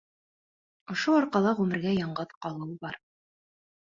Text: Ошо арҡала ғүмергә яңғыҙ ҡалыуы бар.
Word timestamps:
Ошо 0.93 1.13
арҡала 1.17 1.51
ғүмергә 1.59 1.93
яңғыҙ 1.97 2.33
ҡалыуы 2.45 2.79
бар. 2.87 2.97